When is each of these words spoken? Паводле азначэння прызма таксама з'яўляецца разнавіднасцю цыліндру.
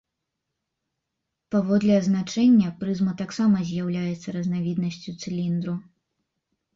Паводле 1.55 1.91
азначэння 2.01 2.69
прызма 2.79 3.13
таксама 3.21 3.57
з'яўляецца 3.69 4.33
разнавіднасцю 4.37 5.13
цыліндру. 5.21 5.77